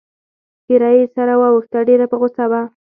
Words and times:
څېره 0.65 0.89
يې 0.97 1.05
سره 1.15 1.33
واوښته، 1.41 1.79
ډېره 1.87 2.05
په 2.11 2.15
غوسه 2.21 2.45
وه. 2.51 2.61